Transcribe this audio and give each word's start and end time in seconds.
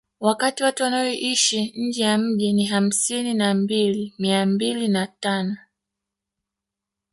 Wakati 0.19 0.63
watu 0.63 0.83
wanaoishi 0.83 1.73
nje 1.75 2.03
ya 2.03 2.17
mji 2.17 2.53
ni 2.53 2.65
hamsini 2.65 3.33
na 3.33 3.53
mbili 3.53 4.13
mia 4.19 4.45
mbili 4.45 4.87
na 4.87 5.07
tano 5.07 5.57